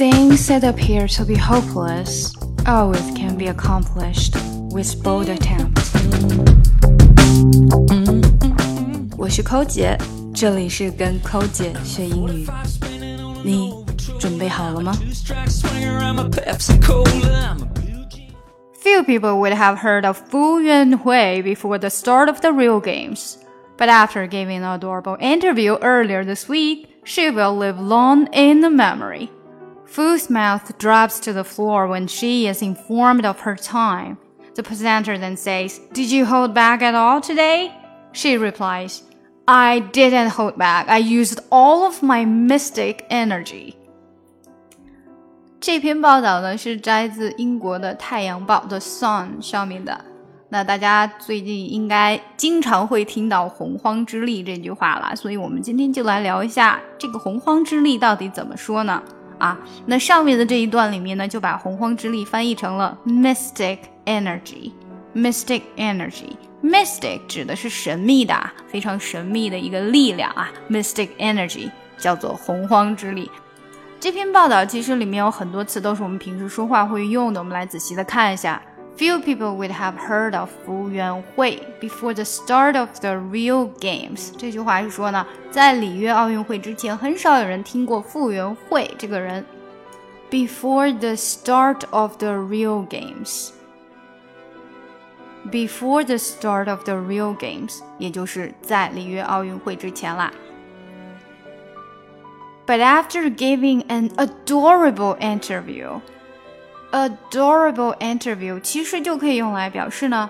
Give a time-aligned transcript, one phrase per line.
[0.00, 2.34] Things that appear to be hopeless
[2.66, 4.34] always can be accomplished
[4.72, 5.92] with bold attempts。
[9.18, 9.98] 我是抠姐，
[10.34, 12.46] 这里是跟抠姐学英语，
[13.44, 13.74] 你
[14.18, 14.94] 准备好了吗
[18.82, 19.04] ？Few mm-hmm.
[19.04, 23.36] people would have heard of Fu Yuanhui before the start of the Rio games,
[23.76, 28.70] but after giving an adorable interview earlier this week, she will live long in the
[28.70, 29.28] memory.
[29.89, 34.17] Fu's mouth drops to the floor when she is informed of her time.
[34.55, 37.71] The presenter then says, Did you hold back at all today?
[38.13, 39.03] She replies,
[39.47, 40.87] I didn't hold back.
[40.87, 43.75] I used all of my mystic energy.
[45.59, 50.05] 这篇报道呢是摘自英国的《太阳报》的《Sun》上面的。
[50.49, 59.01] 那大家最近应该经常会听到“洪荒之力”这句话了，所以我们今天就来聊一下这个“洪荒之力”到底怎么说呢？
[59.40, 68.34] 啊，那上面的这一段里面呢，就把“洪荒之力”翻译成了 “mystic energy”，“mystic energy”，“mystic” 指的是神秘的、
[68.68, 73.30] 非常神秘的一个力量啊，“mystic energy” 叫做洪荒之力。
[73.98, 78.62] 这篇报道其实里面有很多词都是我们平时说话会用的，我们来仔细的看一下。
[79.00, 84.30] Few people would have heard of Fu 服务员会 before the start of the Rio games。
[84.36, 89.42] 这句话是说呢，在里约奥运会之前，很少有人听过傅务员会这个人。
[90.30, 93.52] Before the start of the Rio games.
[95.50, 100.30] Before the start of the Rio games，也就是在里约奥运会之前啦。
[102.66, 106.02] But after giving an adorable interview。
[106.91, 110.29] adorable interview 其实就可以用来表示呢，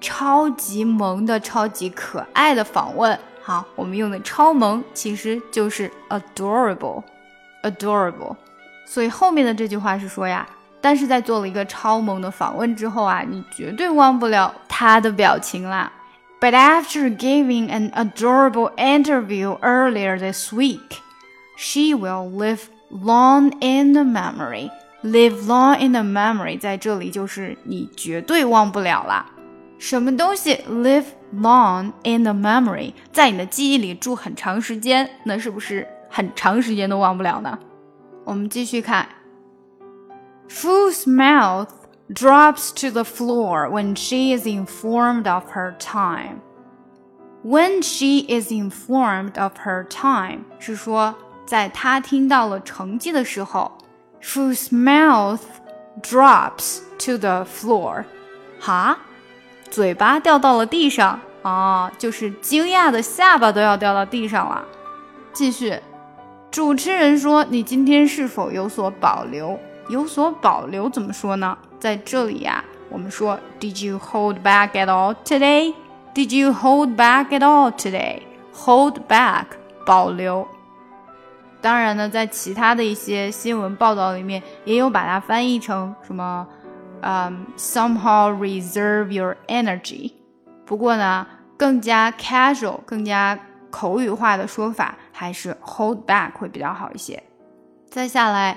[0.00, 3.18] 超级萌的、超级可爱的访问。
[3.42, 8.36] 好，我们用的超萌其实就是 adorable，adorable。
[8.86, 10.46] 所以后面的这句话是说呀，
[10.80, 15.92] 但是在做了一个超萌的访问之后啊，你绝对忘不了他的表情啦。
[16.40, 20.98] But after giving an adorable interview earlier this week,
[21.56, 24.70] she will live long in the memory.
[25.05, 29.25] live long in the memory，在这里就是你绝对忘不了啦。
[29.77, 31.05] 什么东西 live
[31.35, 37.59] long in the memory，在你的记忆里住很长时间，那是不是很长时间都忘不了呢？
[38.23, 39.07] 我们继续看
[40.49, 41.69] ，Fu's mouth
[42.09, 46.39] drops to the floor when she is informed of her time。
[47.43, 51.13] When she is informed of her time，是说
[51.45, 53.71] 在她听到了成绩的时候。
[54.33, 55.41] Whose mouth
[56.01, 58.03] drops to the floor，
[58.59, 58.97] 哈，
[59.69, 64.65] 嘴巴掉到了地上啊，就是惊讶的下巴都要掉到地上了。
[65.31, 65.79] 继续，
[66.49, 69.59] 主持人说：“你今天是否有所保留？
[69.89, 71.57] 有所保留怎么说呢？
[71.79, 75.73] 在这里呀，我们说：Did you hold back at all today?
[76.15, 78.21] Did you hold back at all today?
[78.53, 79.45] Hold back，
[79.85, 80.47] 保留。”
[81.65, 86.47] 当然呢，在其他的一些新闻报道里面，也有把它翻译成什么，
[87.01, 90.11] 嗯，somehow reserve your energy。
[90.63, 91.25] 不过呢，
[91.57, 93.39] 更加 casual、更加
[93.71, 97.23] 口语化的说法还是 hold back 会比较好一些。
[97.89, 98.55] 再下来，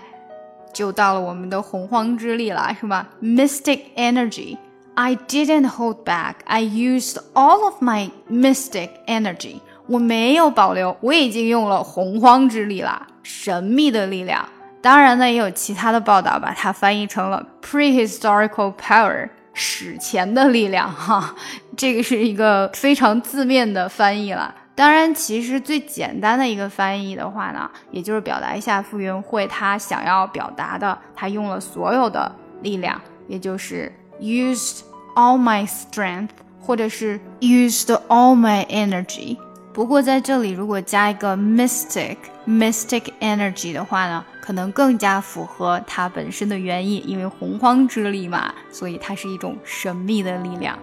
[0.75, 4.59] 就到了我们的洪荒之力了，是吧？Mystic energy。
[4.97, 6.35] I didn't hold back.
[6.45, 9.61] I used all of my mystic energy.
[9.89, 14.47] 我没有保留，我已经用了洪荒之力了，神秘的力量。
[14.81, 20.93] 当然呢，也有其他的报道把它翻译成了 prehistorical power，史前的力量。
[20.93, 21.35] 哈，
[21.77, 24.55] 这个是一个非常字面的翻译了。
[24.75, 32.31] 当然，其实最简单的一个翻译的话呢，也就是表达一下傅园慧他想要表达的，他用了所有的
[32.63, 34.83] 力量，也就是 used
[35.17, 36.29] all my strength，
[36.61, 39.37] 或者是 used all my energy。
[39.79, 42.17] 不过在这里，如果加一个 mystic
[42.49, 50.77] mystic energy 的话呢，可能更加符合它本身的原意，因为洪荒之力嘛，所以它是一种神秘的力量。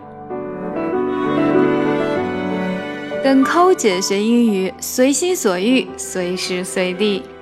[3.22, 7.22] 跟扣姐学英语，随心所欲，随时随地。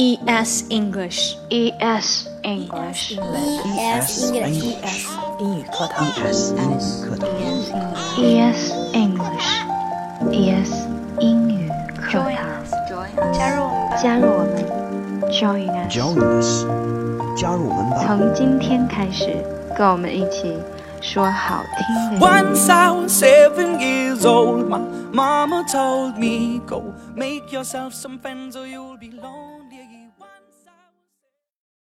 [0.00, 1.34] ES English.
[1.50, 3.18] ES English.
[3.18, 5.08] ES English.
[5.40, 7.08] 英语课堂 ES English,
[8.16, 9.48] ES English
[10.30, 10.70] ES
[11.18, 11.72] English,
[12.12, 12.70] Join us.
[12.88, 13.42] Join us.
[14.00, 14.16] 加
[17.54, 19.26] 入我们吧从今天开始
[19.76, 20.56] 跟我们一起
[21.00, 22.24] 说好听的。
[22.24, 24.68] Once I was seven years old.
[24.68, 24.80] My
[25.12, 29.47] mama told me go make yourself some friends or you'll be lonely.